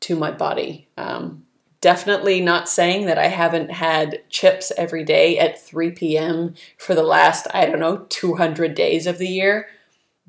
to 0.00 0.16
my 0.16 0.30
body. 0.30 0.88
Um, 0.98 1.44
definitely 1.80 2.42
not 2.42 2.68
saying 2.68 3.06
that 3.06 3.16
I 3.16 3.28
haven't 3.28 3.70
had 3.70 4.22
chips 4.28 4.72
every 4.76 5.02
day 5.02 5.38
at 5.38 5.64
3 5.64 5.92
p.m. 5.92 6.54
for 6.76 6.94
the 6.94 7.02
last, 7.02 7.46
I 7.54 7.64
don't 7.64 7.80
know, 7.80 8.04
200 8.10 8.74
days 8.74 9.06
of 9.06 9.16
the 9.16 9.28
year. 9.28 9.68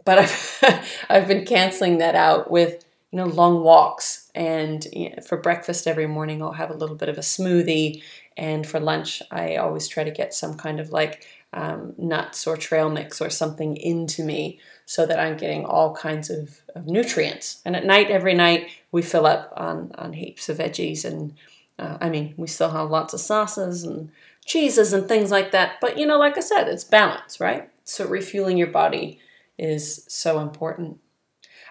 But 0.06 0.20
I've, 0.20 0.96
I've 1.10 1.28
been 1.28 1.46
canceling 1.46 1.98
that 1.98 2.16
out 2.16 2.50
with 2.50 2.86
you 3.12 3.18
know, 3.18 3.26
long 3.26 3.64
walks. 3.64 4.26
And 4.38 4.86
you 4.94 5.10
know, 5.10 5.24
for 5.24 5.36
breakfast 5.36 5.88
every 5.88 6.06
morning, 6.06 6.44
I'll 6.44 6.51
have 6.51 6.70
a 6.70 6.75
little 6.77 6.96
bit 6.96 7.10
of 7.10 7.17
a 7.17 7.22
smoothie. 7.22 8.03
And 8.38 8.67
for 8.67 8.79
lunch, 8.79 9.24
I 9.32 9.56
always 9.56 9.88
try 9.88 10.03
to 10.03 10.12
get 10.12 10.32
some 10.32 10.53
kind 10.53 10.79
of 10.79 10.91
like 10.91 11.25
um, 11.53 11.96
nuts 11.98 12.46
or 12.46 12.56
trail 12.56 12.88
mix 12.88 13.20
or 13.20 13.32
something 13.32 13.75
into 13.75 14.24
me 14.24 14.60
so 14.86 15.08
that 15.08 15.20
I'm 15.20 15.38
getting 15.38 15.65
all 15.65 15.96
kinds 15.96 16.29
of, 16.29 16.62
of, 16.75 16.86
nutrients. 16.86 17.62
And 17.65 17.75
at 17.75 17.84
night, 17.84 18.12
every 18.12 18.36
night, 18.36 18.67
we 18.91 19.01
fill 19.01 19.25
up 19.25 19.51
on, 19.58 19.91
on 19.98 20.13
heaps 20.13 20.50
of 20.50 20.60
veggies. 20.60 21.03
And 21.03 21.34
uh, 21.79 21.98
I 22.00 22.10
mean, 22.10 22.36
we 22.38 22.46
still 22.46 22.70
have 22.70 22.91
lots 22.91 23.15
of 23.15 23.20
sauces 23.20 23.84
and 23.84 24.12
cheeses 24.46 24.94
and 24.94 25.08
things 25.08 25.32
like 25.32 25.50
that. 25.51 25.82
But, 25.82 25.98
you 25.98 26.06
know, 26.06 26.20
like 26.20 26.38
I 26.38 26.41
said, 26.41 26.67
it's 26.67 26.84
balance, 26.84 27.39
right? 27.39 27.72
So 27.86 28.06
refueling 28.08 28.58
your 28.60 28.67
body 28.67 29.20
is 29.58 30.06
so 30.08 30.39
important. 30.39 31.00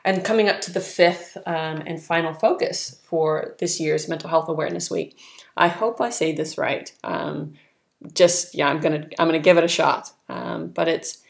And 0.07 0.25
coming 0.25 0.49
up 0.49 0.61
to 0.63 0.73
the 0.73 0.81
fifth 0.81 1.37
um, 1.47 1.83
and 1.85 2.01
final 2.01 2.33
focus 2.33 3.01
for 3.03 3.57
this 3.59 3.81
year's 3.81 4.09
Mental 4.09 4.31
Health 4.31 4.49
Awareness 4.49 4.89
Week, 4.89 5.19
I 5.57 5.67
hope 5.67 6.01
I 6.01 6.11
say 6.11 6.33
this 6.33 6.57
right. 6.57 6.93
Um, 7.03 7.55
just 8.15 8.55
yeah, 8.55 8.69
I'm 8.69 8.79
gonna 8.79 9.09
I'm 9.19 9.27
gonna 9.27 9.41
give 9.41 9.59
it 9.59 9.65
a 9.65 9.69
shot. 9.69 10.13
Um, 10.29 10.69
but 10.69 10.87
it's 10.87 11.25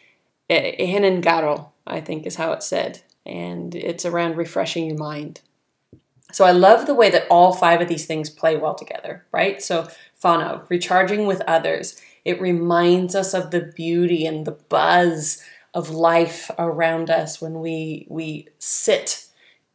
Ihinengaro, 0.51 1.71
I 1.87 2.03
think 2.03 2.27
is 2.27 2.37
how 2.37 2.53
it's 2.53 2.67
said, 2.67 3.01
and 3.25 3.75
it's 3.75 4.05
around 4.05 4.37
refreshing 4.37 4.85
your 4.85 4.99
mind. 4.99 5.41
So 6.33 6.45
I 6.45 6.51
love 6.51 6.87
the 6.87 6.95
way 6.95 7.09
that 7.09 7.27
all 7.31 7.55
five 7.55 7.81
of 7.81 7.89
these 7.89 8.05
things 8.05 8.29
play 8.29 8.59
well 8.59 8.75
together, 8.75 9.25
right? 9.33 9.63
So 9.63 9.89
whānau, 10.23 10.69
recharging 10.69 11.27
with 11.27 11.41
others. 11.49 11.99
It 12.27 12.43
reminds 12.43 13.15
us 13.15 13.33
of 13.33 13.53
the 13.53 13.73
beauty 13.75 14.27
and 14.27 14.47
the 14.47 14.59
buzz 14.69 15.43
of 15.77 15.91
life 15.91 16.51
around 16.59 17.11
us 17.11 17.39
when 17.39 17.61
we 17.61 18.07
we 18.09 18.49
sit 18.59 19.27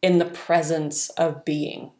in 0.01 0.17
the 0.17 0.25
presence 0.25 1.09
of 1.11 1.45
being 1.45 1.91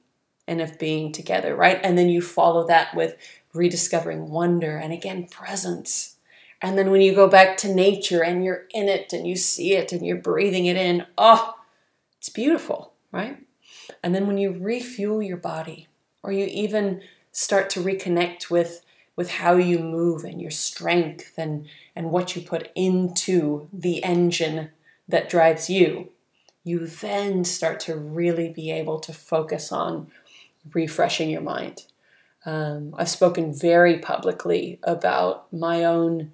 and 0.47 0.59
of 0.59 0.79
being 0.79 1.11
together, 1.11 1.55
right? 1.55 1.79
And 1.83 1.95
then 1.95 2.09
you 2.09 2.19
follow 2.19 2.65
that 2.65 2.95
with 2.95 3.15
rediscovering 3.53 4.31
wonder 4.31 4.75
and 4.75 4.91
again 4.91 5.27
presence. 5.27 6.15
And 6.63 6.79
then 6.79 6.89
when 6.89 7.01
you 7.01 7.13
go 7.13 7.29
back 7.29 7.57
to 7.57 7.71
nature 7.71 8.23
and 8.23 8.43
you're 8.43 8.65
in 8.73 8.89
it 8.89 9.13
and 9.13 9.27
you 9.27 9.35
see 9.35 9.75
it 9.75 9.91
and 9.91 10.03
you're 10.03 10.17
breathing 10.17 10.65
it 10.65 10.77
in, 10.77 11.05
oh, 11.15 11.53
it's 12.17 12.29
beautiful, 12.29 12.93
right? 13.11 13.37
And 14.01 14.15
then 14.15 14.25
when 14.25 14.39
you 14.39 14.51
refuel 14.51 15.21
your 15.21 15.37
body 15.37 15.87
or 16.23 16.31
you 16.31 16.47
even 16.47 17.01
start 17.31 17.69
to 17.71 17.81
reconnect 17.81 18.49
with 18.49 18.83
with 19.21 19.29
how 19.29 19.53
you 19.53 19.77
move 19.77 20.23
and 20.23 20.41
your 20.41 20.49
strength 20.49 21.33
and, 21.37 21.67
and 21.95 22.09
what 22.09 22.35
you 22.35 22.41
put 22.41 22.71
into 22.73 23.69
the 23.71 24.03
engine 24.03 24.71
that 25.07 25.29
drives 25.29 25.69
you, 25.69 26.09
you 26.63 26.87
then 26.87 27.43
start 27.43 27.79
to 27.79 27.95
really 27.95 28.49
be 28.49 28.71
able 28.71 28.99
to 28.99 29.13
focus 29.13 29.71
on 29.71 30.09
refreshing 30.73 31.29
your 31.29 31.41
mind. 31.41 31.83
Um, 32.47 32.95
I've 32.97 33.09
spoken 33.09 33.53
very 33.53 33.99
publicly 33.99 34.79
about 34.81 35.53
my 35.53 35.83
own 35.83 36.31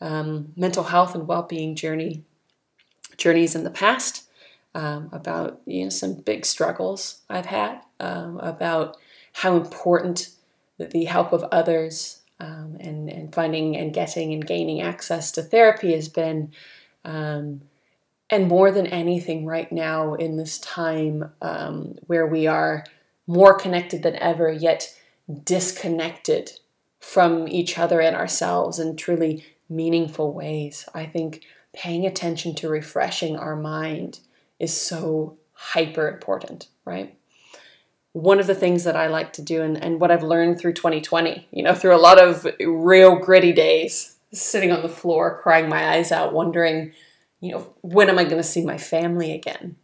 um, 0.00 0.54
mental 0.56 0.84
health 0.84 1.14
and 1.14 1.28
well-being 1.28 1.74
journey 1.76 2.24
journeys 3.18 3.54
in 3.54 3.64
the 3.64 3.70
past, 3.70 4.24
um, 4.74 5.10
about 5.12 5.60
you 5.66 5.84
know 5.84 5.90
some 5.90 6.14
big 6.14 6.46
struggles 6.46 7.20
I've 7.28 7.44
had, 7.44 7.82
um, 7.98 8.38
about 8.38 8.96
how 9.34 9.56
important 9.56 10.30
the 10.78 11.04
help 11.04 11.34
of 11.34 11.44
others 11.52 12.19
um, 12.40 12.76
and, 12.80 13.08
and 13.08 13.34
finding 13.34 13.76
and 13.76 13.92
getting 13.92 14.32
and 14.32 14.46
gaining 14.46 14.80
access 14.80 15.30
to 15.32 15.42
therapy 15.42 15.92
has 15.92 16.08
been, 16.08 16.52
um, 17.04 17.62
and 18.28 18.48
more 18.48 18.70
than 18.70 18.86
anything 18.86 19.44
right 19.44 19.70
now 19.70 20.14
in 20.14 20.36
this 20.36 20.58
time 20.58 21.30
um, 21.42 21.96
where 22.06 22.26
we 22.26 22.46
are 22.46 22.84
more 23.26 23.54
connected 23.54 24.02
than 24.02 24.16
ever, 24.16 24.50
yet 24.50 24.96
disconnected 25.44 26.52
from 26.98 27.48
each 27.48 27.78
other 27.78 28.00
and 28.00 28.16
ourselves 28.16 28.78
in 28.78 28.96
truly 28.96 29.44
meaningful 29.68 30.32
ways. 30.32 30.88
I 30.94 31.06
think 31.06 31.44
paying 31.72 32.04
attention 32.04 32.54
to 32.56 32.68
refreshing 32.68 33.36
our 33.36 33.56
mind 33.56 34.20
is 34.58 34.76
so 34.78 35.38
hyper 35.52 36.08
important, 36.08 36.68
right? 36.84 37.16
One 38.12 38.40
of 38.40 38.46
the 38.46 38.54
things 38.54 38.84
that 38.84 38.96
I 38.96 39.06
like 39.06 39.32
to 39.34 39.42
do 39.42 39.62
and, 39.62 39.82
and 39.82 40.00
what 40.00 40.10
I've 40.10 40.22
learned 40.22 40.58
through 40.58 40.72
2020, 40.72 41.48
you 41.52 41.62
know, 41.62 41.74
through 41.74 41.94
a 41.94 41.98
lot 41.98 42.20
of 42.20 42.46
real 42.60 43.16
gritty 43.16 43.52
days, 43.52 44.16
sitting 44.32 44.72
on 44.72 44.82
the 44.82 44.88
floor, 44.88 45.38
crying 45.40 45.68
my 45.68 45.90
eyes 45.90 46.10
out, 46.10 46.32
wondering, 46.32 46.92
you 47.40 47.52
know, 47.52 47.72
when 47.82 48.08
am 48.08 48.18
I 48.18 48.24
going 48.24 48.36
to 48.36 48.42
see 48.42 48.64
my 48.64 48.78
family 48.78 49.32
again? 49.32 49.76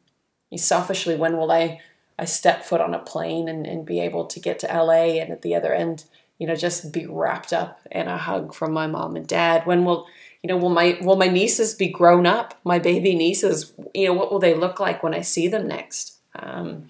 Selfishly, 0.57 1.17
when 1.17 1.37
will 1.37 1.53
I, 1.53 1.81
I 2.19 2.25
step 2.25 2.65
foot 2.65 2.81
on 2.81 2.95
a 2.95 2.99
plane 2.99 3.47
and, 3.49 3.67
and 3.67 3.85
be 3.85 4.01
able 4.01 4.25
to 4.27 4.41
get 4.41 4.59
to 4.61 4.67
LA 4.67 5.21
and 5.21 5.31
at 5.31 5.43
the 5.43 5.55
other 5.55 5.75
end, 5.75 6.05
you 6.39 6.47
know, 6.47 6.57
just 6.57 6.93
be 6.93 7.07
wrapped 7.07 7.53
up 7.53 7.81
in 7.91 8.09
a 8.09 8.17
hug 8.17 8.55
from 8.55 8.73
my 8.73 8.87
mom 8.87 9.17
and 9.17 9.27
dad? 9.27 9.67
When 9.67 9.85
will, 9.85 10.07
you 10.43 10.49
know, 10.49 10.57
will 10.57 10.71
my 10.71 10.99
will 11.03 11.17
my 11.17 11.29
nieces 11.29 11.75
be 11.75 11.89
grown 11.89 12.27
up? 12.27 12.59
My 12.65 12.79
baby 12.79 13.15
nieces, 13.15 13.73
you 13.95 14.07
know, 14.07 14.15
what 14.15 14.33
will 14.33 14.39
they 14.39 14.55
look 14.55 14.81
like 14.81 15.03
when 15.03 15.13
I 15.13 15.21
see 15.21 15.47
them 15.47 15.69
next? 15.69 16.19
Um, 16.35 16.89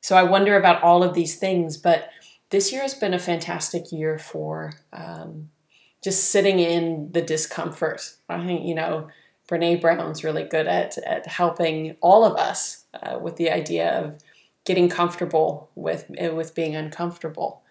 so 0.00 0.16
I 0.16 0.22
wonder 0.22 0.56
about 0.56 0.82
all 0.82 1.02
of 1.02 1.14
these 1.14 1.36
things, 1.36 1.76
but 1.76 2.10
this 2.50 2.72
year 2.72 2.82
has 2.82 2.94
been 2.94 3.14
a 3.14 3.18
fantastic 3.18 3.92
year 3.92 4.18
for 4.18 4.74
um, 4.92 5.50
just 6.02 6.30
sitting 6.30 6.58
in 6.58 7.12
the 7.12 7.22
discomfort. 7.22 8.14
I 8.28 8.44
think, 8.44 8.66
you 8.66 8.74
know, 8.74 9.08
Brene 9.48 9.80
Brown's 9.80 10.24
really 10.24 10.44
good 10.44 10.66
at, 10.66 10.96
at 10.98 11.26
helping 11.26 11.96
all 12.00 12.24
of 12.24 12.36
us 12.36 12.84
uh, 12.94 13.18
with 13.18 13.36
the 13.36 13.50
idea 13.50 13.90
of 14.00 14.22
getting 14.64 14.88
comfortable 14.88 15.70
with, 15.74 16.06
with 16.08 16.54
being 16.54 16.76
uncomfortable. 16.76 17.62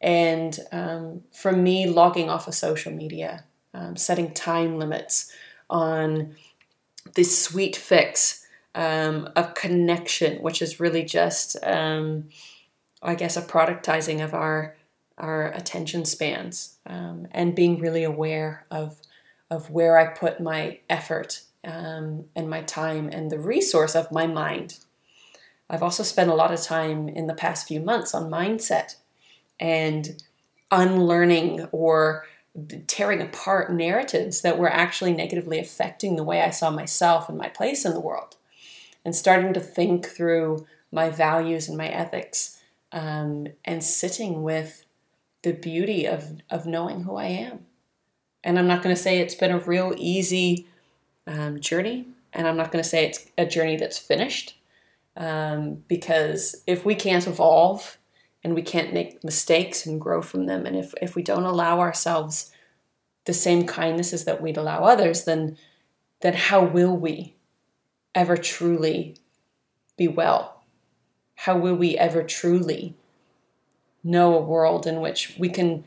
And 0.00 0.58
um, 0.72 1.22
for 1.32 1.52
me, 1.52 1.86
logging 1.86 2.30
off 2.30 2.46
of 2.46 2.54
social 2.54 2.92
media, 2.92 3.44
um, 3.74 3.96
setting 3.96 4.32
time 4.32 4.78
limits 4.78 5.32
on 5.68 6.36
this 7.14 7.42
sweet 7.42 7.76
fix 7.76 8.45
um, 8.76 9.30
of 9.34 9.54
connection, 9.54 10.40
which 10.42 10.60
is 10.60 10.78
really 10.78 11.02
just, 11.02 11.56
um, 11.64 12.28
I 13.02 13.14
guess, 13.14 13.36
a 13.36 13.42
productizing 13.42 14.22
of 14.22 14.34
our 14.34 14.76
our 15.18 15.50
attention 15.52 16.04
spans 16.04 16.76
um, 16.84 17.26
and 17.30 17.54
being 17.54 17.80
really 17.80 18.04
aware 18.04 18.66
of 18.70 19.00
of 19.50 19.70
where 19.70 19.98
I 19.98 20.06
put 20.06 20.40
my 20.40 20.80
effort 20.90 21.42
um, 21.64 22.26
and 22.36 22.50
my 22.50 22.60
time 22.60 23.08
and 23.10 23.30
the 23.30 23.38
resource 23.38 23.94
of 23.94 24.12
my 24.12 24.26
mind. 24.26 24.78
I've 25.70 25.82
also 25.82 26.02
spent 26.02 26.30
a 26.30 26.34
lot 26.34 26.52
of 26.52 26.60
time 26.60 27.08
in 27.08 27.26
the 27.26 27.34
past 27.34 27.66
few 27.66 27.80
months 27.80 28.14
on 28.14 28.30
mindset 28.30 28.96
and 29.58 30.22
unlearning 30.70 31.66
or 31.72 32.26
tearing 32.86 33.22
apart 33.22 33.72
narratives 33.72 34.42
that 34.42 34.58
were 34.58 34.70
actually 34.70 35.12
negatively 35.12 35.58
affecting 35.58 36.16
the 36.16 36.24
way 36.24 36.42
I 36.42 36.50
saw 36.50 36.70
myself 36.70 37.28
and 37.28 37.38
my 37.38 37.48
place 37.48 37.84
in 37.84 37.94
the 37.94 38.00
world 38.00 38.35
and 39.06 39.14
starting 39.14 39.54
to 39.54 39.60
think 39.60 40.04
through 40.04 40.66
my 40.90 41.08
values 41.08 41.68
and 41.68 41.78
my 41.78 41.86
ethics 41.86 42.60
um, 42.90 43.46
and 43.64 43.82
sitting 43.84 44.42
with 44.42 44.84
the 45.44 45.52
beauty 45.52 46.06
of, 46.06 46.42
of 46.50 46.66
knowing 46.66 47.04
who 47.04 47.14
I 47.14 47.26
am. 47.26 47.66
And 48.42 48.58
I'm 48.58 48.66
not 48.66 48.82
going 48.82 48.94
to 48.94 49.00
say 49.00 49.18
it's 49.18 49.36
been 49.36 49.52
a 49.52 49.60
real 49.60 49.94
easy 49.96 50.66
um, 51.28 51.60
journey, 51.60 52.08
and 52.32 52.48
I'm 52.48 52.56
not 52.56 52.72
going 52.72 52.82
to 52.82 52.88
say 52.88 53.06
it's 53.06 53.26
a 53.38 53.46
journey 53.46 53.76
that's 53.76 53.98
finished. 53.98 54.58
Um, 55.16 55.84
because 55.86 56.64
if 56.66 56.84
we 56.84 56.96
can't 56.96 57.28
evolve 57.28 57.98
and 58.42 58.56
we 58.56 58.62
can't 58.62 58.92
make 58.92 59.22
mistakes 59.22 59.86
and 59.86 60.00
grow 60.00 60.20
from 60.20 60.46
them, 60.46 60.66
and 60.66 60.74
if, 60.74 60.92
if 61.00 61.14
we 61.14 61.22
don't 61.22 61.44
allow 61.44 61.78
ourselves 61.78 62.50
the 63.24 63.34
same 63.34 63.68
kindnesses 63.68 64.24
that 64.24 64.42
we'd 64.42 64.56
allow 64.56 64.82
others, 64.82 65.24
then 65.24 65.56
then 66.22 66.34
how 66.34 66.64
will 66.64 66.96
we 66.96 67.35
ever 68.16 68.36
truly 68.36 69.16
be 69.96 70.08
well? 70.08 70.64
How 71.36 71.56
will 71.56 71.76
we 71.76 71.96
ever 71.96 72.24
truly 72.24 72.96
know 74.02 74.36
a 74.36 74.40
world 74.40 74.86
in 74.86 75.00
which 75.00 75.36
we 75.38 75.48
can 75.48 75.84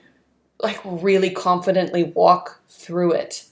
like 0.62 0.80
really 0.86 1.30
confidently 1.30 2.04
walk 2.04 2.62
through 2.68 3.14
it, 3.14 3.46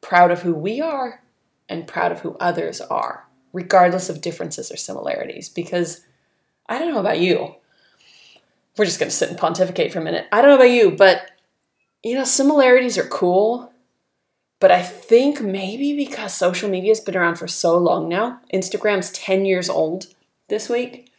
proud 0.00 0.30
of 0.30 0.42
who 0.42 0.54
we 0.54 0.80
are 0.80 1.22
and 1.68 1.86
proud 1.86 2.12
of 2.12 2.20
who 2.20 2.36
others 2.40 2.80
are, 2.80 3.26
regardless 3.52 4.08
of 4.08 4.20
differences 4.20 4.72
or 4.72 4.76
similarities. 4.76 5.48
Because 5.48 6.00
I 6.68 6.78
don't 6.78 6.92
know 6.92 7.00
about 7.00 7.20
you. 7.20 7.56
We're 8.76 8.86
just 8.86 8.98
going 8.98 9.10
to 9.10 9.14
sit 9.14 9.28
and 9.28 9.38
pontificate 9.38 9.92
for 9.92 10.00
a 10.00 10.04
minute. 10.04 10.26
I 10.32 10.40
don't 10.40 10.50
know 10.50 10.56
about 10.56 10.70
you, 10.70 10.90
but 10.92 11.30
you 12.02 12.14
know, 12.14 12.24
similarities 12.24 12.98
are 12.98 13.06
cool. 13.06 13.72
But 14.60 14.70
I 14.70 14.82
think 14.82 15.40
maybe 15.40 15.96
because 15.96 16.34
social 16.34 16.70
media 16.70 16.90
has 16.90 17.00
been 17.00 17.16
around 17.16 17.36
for 17.36 17.48
so 17.48 17.76
long 17.76 18.08
now, 18.08 18.40
Instagram's 18.52 19.10
10 19.12 19.44
years 19.44 19.68
old 19.68 20.06
this 20.48 20.68
week. 20.68 21.10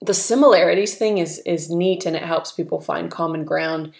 The 0.00 0.14
similarities 0.14 0.96
thing 0.96 1.18
is 1.18 1.38
is 1.46 1.70
neat 1.70 2.04
and 2.04 2.14
it 2.14 2.22
helps 2.22 2.52
people 2.52 2.80
find 2.80 3.10
common 3.10 3.44
ground, 3.44 3.92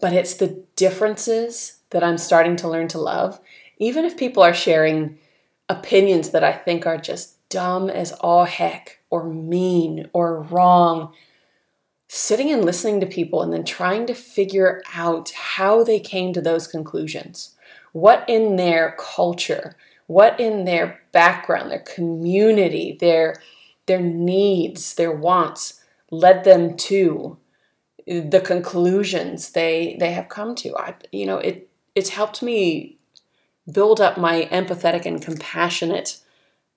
but 0.00 0.12
it's 0.12 0.34
the 0.34 0.64
differences 0.74 1.78
that 1.90 2.02
I'm 2.02 2.18
starting 2.18 2.56
to 2.56 2.68
learn 2.68 2.88
to 2.88 2.98
love. 2.98 3.38
Even 3.78 4.04
if 4.04 4.16
people 4.16 4.42
are 4.42 4.54
sharing 4.54 5.18
opinions 5.68 6.30
that 6.30 6.42
I 6.42 6.52
think 6.52 6.86
are 6.86 6.98
just 6.98 7.36
dumb 7.48 7.90
as 7.90 8.12
all 8.12 8.44
heck 8.44 8.98
or 9.10 9.24
mean 9.24 10.08
or 10.12 10.42
wrong, 10.42 11.12
sitting 12.08 12.50
and 12.50 12.64
listening 12.64 13.00
to 13.00 13.06
people 13.06 13.42
and 13.42 13.52
then 13.52 13.64
trying 13.64 14.06
to 14.06 14.14
figure 14.14 14.82
out 14.94 15.30
how 15.30 15.84
they 15.84 16.00
came 16.00 16.32
to 16.32 16.40
those 16.40 16.66
conclusions. 16.66 17.54
What 17.92 18.24
in 18.28 18.56
their 18.56 18.96
culture, 18.98 19.76
what 20.06 20.38
in 20.40 20.64
their 20.64 21.00
background, 21.12 21.70
their 21.70 21.80
community, 21.80 22.96
their 23.00 23.36
their 23.86 24.00
needs, 24.00 24.94
their 24.94 25.12
wants 25.12 25.82
led 26.10 26.44
them 26.44 26.76
to 26.76 27.38
the 28.06 28.40
conclusions 28.44 29.52
they 29.52 29.96
they 29.98 30.12
have 30.12 30.28
come 30.28 30.54
to. 30.56 30.76
I 30.76 30.94
you 31.10 31.26
know, 31.26 31.38
it 31.38 31.68
it's 31.94 32.10
helped 32.10 32.42
me 32.42 32.98
build 33.70 34.00
up 34.00 34.18
my 34.18 34.48
empathetic 34.50 35.06
and 35.06 35.22
compassionate 35.22 36.18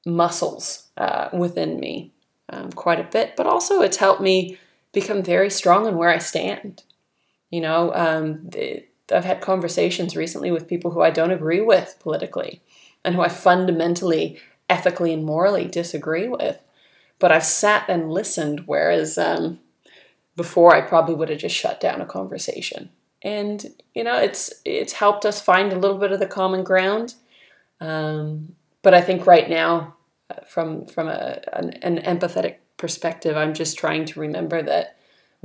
muscles 0.06 0.90
uh, 0.98 1.30
within 1.34 1.80
me 1.80 2.12
um, 2.50 2.72
quite 2.72 3.00
a 3.00 3.04
bit, 3.04 3.36
but 3.36 3.48
also 3.48 3.82
it's 3.82 3.98
helped 3.98 4.22
me 4.22 4.58
become 4.92 5.24
very 5.24 5.50
strong 5.50 5.88
in 5.88 5.98
where 5.98 6.10
I 6.10 6.20
stand. 6.20 6.84
You 7.50 7.62
know, 7.62 7.92
um, 7.94 8.50
I've 9.12 9.26
had 9.26 9.42
conversations 9.42 10.16
recently 10.16 10.52
with 10.52 10.68
people 10.68 10.92
who 10.92 11.02
I 11.02 11.10
don't 11.12 11.32
agree 11.32 11.62
with 11.62 11.98
politically 12.00 12.62
and 13.04 13.16
who 13.16 13.22
I 13.22 13.30
fundamentally, 13.30 14.40
ethically, 14.70 15.14
and 15.14 15.24
morally 15.24 15.66
disagree 15.66 16.28
with. 16.28 16.60
But 17.20 17.32
I've 17.32 17.46
sat 17.46 17.86
and 17.88 18.12
listened, 18.12 18.64
whereas 18.66 19.18
um, 19.18 19.60
before 20.36 20.76
I 20.76 20.82
probably 20.82 21.16
would 21.16 21.30
have 21.30 21.40
just 21.40 21.56
shut 21.56 21.80
down 21.80 22.02
a 22.02 22.06
conversation. 22.06 22.90
And 23.22 23.66
you 23.94 24.04
know, 24.04 24.18
it's 24.18 24.54
it's 24.66 24.94
helped 24.94 25.26
us 25.26 25.42
find 25.42 25.72
a 25.72 25.80
little 25.80 25.98
bit 25.98 26.12
of 26.12 26.20
the 26.20 26.28
common 26.28 26.64
ground. 26.64 27.16
Um, 27.80 28.56
but 28.82 28.94
I 28.94 29.02
think 29.02 29.26
right 29.26 29.50
now, 29.50 29.96
uh, 30.30 30.44
from 30.46 30.86
from 30.86 31.08
a, 31.08 31.42
an, 31.54 31.72
an 31.82 31.98
empathetic 31.98 32.58
perspective, 32.78 33.38
I'm 33.38 33.54
just 33.54 33.78
trying 33.78 34.06
to 34.06 34.20
remember 34.20 34.62
that 34.64 34.95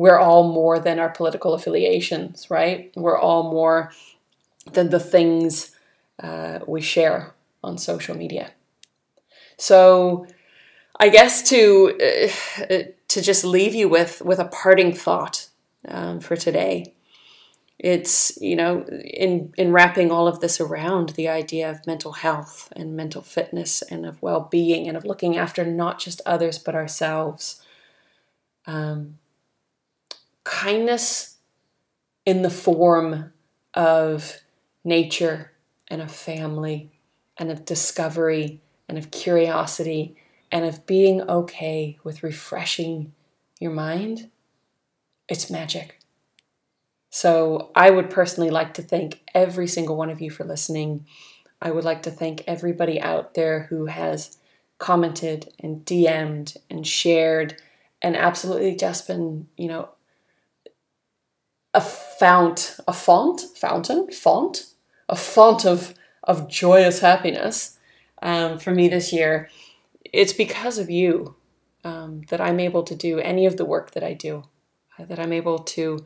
we're 0.01 0.19
all 0.19 0.51
more 0.51 0.79
than 0.79 0.99
our 0.99 1.11
political 1.11 1.53
affiliations, 1.53 2.49
right? 2.49 2.91
We're 2.97 3.19
all 3.19 3.53
more 3.53 3.93
than 4.73 4.89
the 4.89 4.99
things 4.99 5.77
uh, 6.23 6.61
we 6.67 6.81
share 6.81 7.35
on 7.63 7.77
social 7.77 8.17
media. 8.17 8.53
So, 9.59 10.27
I 10.99 11.11
guess 11.11 11.43
to 11.51 11.61
uh, 12.71 12.79
to 13.09 13.21
just 13.21 13.45
leave 13.45 13.75
you 13.75 13.91
with 13.91 14.23
with 14.23 14.39
a 14.39 14.47
parting 14.47 14.95
thought 14.95 15.49
um, 15.87 16.21
for 16.21 16.35
today 16.35 16.95
it's 17.79 18.39
you 18.41 18.57
know 18.57 18.85
in 19.05 19.53
in 19.57 19.73
wrapping 19.73 20.11
all 20.11 20.27
of 20.29 20.41
this 20.41 20.61
around 20.61 21.11
the 21.11 21.29
idea 21.29 21.71
of 21.71 21.87
mental 21.87 22.13
health 22.13 22.73
and 22.77 22.97
mental 22.97 23.23
fitness 23.23 23.83
and 23.83 24.05
of 24.05 24.21
well-being 24.23 24.87
and 24.89 24.97
of 24.97 25.05
looking 25.05 25.37
after 25.39 25.65
not 25.65 25.99
just 25.99 26.21
others 26.27 26.59
but 26.59 26.75
ourselves 26.75 27.63
um, 28.67 29.19
kindness 30.45 31.37
in 32.25 32.43
the 32.43 32.51
form 32.51 33.33
of 33.75 34.41
nature 34.85 35.53
and 35.89 36.01
of 36.01 36.11
family 36.11 36.91
and 37.37 37.51
of 37.51 37.65
discovery 37.65 38.61
and 38.89 38.99
of 38.99 39.11
curiosity 39.11 40.17
and 40.53 40.65
of 40.65 40.87
being 40.87 41.23
okay 41.23 41.99
with 42.03 42.23
refreshing 42.23 43.13
your 43.61 43.73
mind 43.73 44.31
it's 45.29 45.51
magic 45.51 46.01
so 47.11 47.71
I 47.75 47.91
would 47.91 48.09
personally 48.09 48.51
like 48.51 48.75
to 48.75 48.83
thank 48.83 49.21
every 49.35 49.67
single 49.67 49.97
one 49.97 50.11
of 50.11 50.21
you 50.21 50.31
for 50.31 50.45
listening. 50.45 51.07
I 51.61 51.73
would 51.73 51.85
like 51.85 52.03
to 52.05 52.11
thank 52.11 52.45
everybody 52.47 53.01
out 53.01 53.35
there 53.35 53.67
who 53.69 53.87
has 53.87 54.39
commented 54.79 55.53
and 55.59 55.85
DM'd 55.85 56.57
and 56.71 56.87
shared 56.87 57.61
and 58.01 58.17
absolutely 58.17 58.77
just 58.77 59.09
been, 59.09 59.49
you 59.57 59.69
know, 59.69 59.91
a 61.75 61.81
fount, 61.81 62.77
a 62.87 62.93
font, 62.93 63.41
fountain, 63.55 64.11
font, 64.11 64.67
a 65.09 65.17
font 65.17 65.65
of 65.65 65.95
of 66.25 66.49
joyous 66.49 67.01
happiness 67.01 67.79
um, 68.23 68.59
for 68.59 68.73
me 68.73 68.89
this 68.89 69.13
year. 69.13 69.49
It's 70.05 70.33
because 70.33 70.79
of 70.79 70.91
you 70.91 71.35
um, 71.85 72.23
that 72.29 72.41
I'm 72.41 72.61
able 72.61 72.83
to 72.85 72.95
do 72.95 73.19
any 73.19 73.47
of 73.47 73.57
the 73.57 73.65
work 73.65 73.93
that 73.93 74.05
I 74.05 74.13
do, 74.13 74.45
uh, 74.99 75.05
that 75.07 75.19
I'm 75.19 75.33
able 75.33 75.59
to 75.59 76.05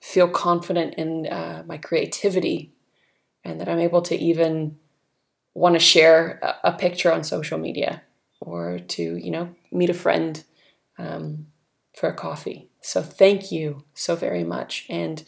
feel 0.00 0.28
confident 0.28 0.94
in 0.94 1.26
uh, 1.26 1.62
my 1.66 1.76
creativity 1.76 2.72
and 3.44 3.60
that 3.60 3.68
I'm 3.68 3.78
able 3.78 4.02
to 4.02 4.16
even 4.16 4.78
want 5.54 5.74
to 5.74 5.78
share 5.78 6.40
a, 6.42 6.70
a, 6.70 6.72
picture 6.72 7.12
on 7.12 7.22
social 7.22 7.58
media 7.58 8.02
or 8.40 8.78
to, 8.78 9.16
you 9.16 9.30
know, 9.30 9.54
meet 9.70 9.90
a 9.90 9.94
friend 9.94 10.42
um, 10.98 11.46
for 11.94 12.08
a 12.08 12.14
coffee. 12.14 12.68
So 12.80 13.02
thank 13.02 13.50
you 13.50 13.84
so 13.94 14.16
very 14.16 14.44
much. 14.44 14.86
And 14.88 15.22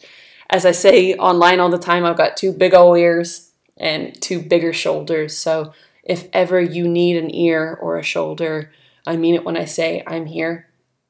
as 0.49 0.65
I 0.65 0.71
say 0.71 1.13
online 1.15 1.59
all 1.59 1.69
the 1.69 1.77
time, 1.77 2.05
I've 2.05 2.17
got 2.17 2.37
two 2.37 2.51
big 2.51 2.73
old 2.73 2.97
ears 2.97 3.51
and 3.77 4.19
two 4.21 4.41
bigger 4.41 4.73
shoulders. 4.73 5.37
So 5.37 5.73
if 6.03 6.27
ever 6.33 6.61
you 6.61 6.87
need 6.87 7.17
an 7.17 7.33
ear 7.33 7.77
or 7.81 7.97
a 7.97 8.03
shoulder, 8.03 8.71
I 9.05 9.17
mean 9.17 9.35
it 9.35 9.45
when 9.45 9.57
I 9.57 9.65
say 9.65 10.03
I'm 10.05 10.25
here. 10.25 10.67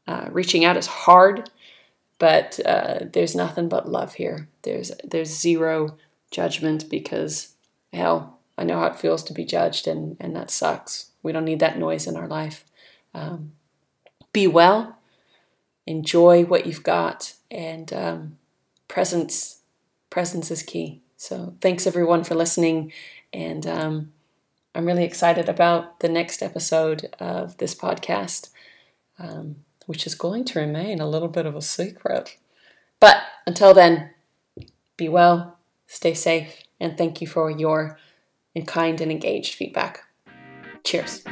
Uh, 0.07 0.29
reaching 0.31 0.63
out 0.63 0.77
is 0.77 0.87
hard 0.87 1.49
but 2.19 2.59
uh, 2.65 2.99
there's 3.13 3.35
nothing 3.35 3.69
but 3.69 3.89
love 3.89 4.15
here. 4.15 4.47
There's 4.63 4.91
there's 5.03 5.29
zero 5.29 5.97
judgment 6.31 6.89
because 6.89 7.53
hell, 7.93 8.39
I 8.57 8.63
know 8.63 8.79
how 8.79 8.87
it 8.87 8.99
feels 8.99 9.23
to 9.23 9.33
be 9.33 9.45
judged, 9.45 9.87
and 9.87 10.17
and 10.19 10.35
that 10.35 10.51
sucks. 10.51 11.11
We 11.21 11.31
don't 11.31 11.45
need 11.45 11.59
that 11.59 11.77
noise 11.77 12.07
in 12.07 12.17
our 12.17 12.27
life. 12.27 12.65
Um, 13.13 13.53
be 14.33 14.47
well, 14.47 14.96
enjoy 15.87 16.45
what 16.45 16.67
you've 16.67 16.83
got, 16.83 17.33
and 17.49 17.91
um, 17.93 18.37
presence 18.87 19.61
presence 20.09 20.51
is 20.51 20.61
key. 20.61 21.01
So 21.15 21.55
thanks 21.61 21.87
everyone 21.87 22.23
for 22.23 22.35
listening, 22.35 22.91
and 23.33 23.65
um, 23.65 24.11
I'm 24.75 24.85
really 24.85 25.03
excited 25.03 25.49
about 25.49 26.01
the 26.01 26.09
next 26.09 26.43
episode 26.43 27.15
of 27.19 27.57
this 27.57 27.73
podcast. 27.73 28.49
Um, 29.17 29.63
which 29.87 30.05
is 30.05 30.13
going 30.13 30.45
to 30.45 30.59
remain 30.59 30.99
a 30.99 31.09
little 31.09 31.29
bit 31.29 31.47
of 31.47 31.55
a 31.55 31.61
secret. 31.61 32.37
But 32.99 33.23
until 33.47 33.73
then, 33.73 34.11
be 34.95 35.09
well, 35.09 35.57
stay 35.87 36.13
safe, 36.13 36.61
and 36.79 36.95
thank 36.97 37.19
you 37.21 37.27
for 37.27 37.49
your 37.49 37.97
kind 38.65 38.99
and 39.01 39.11
engaged 39.11 39.55
feedback. 39.55 40.03
Cheers. 40.83 41.23